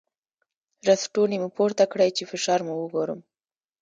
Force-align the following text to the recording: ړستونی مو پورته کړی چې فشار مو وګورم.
ړستونی 0.87 1.37
مو 1.41 1.49
پورته 1.57 1.83
کړی 1.91 2.09
چې 2.17 2.23
فشار 2.31 2.59
مو 2.67 2.73
وګورم. 2.81 3.19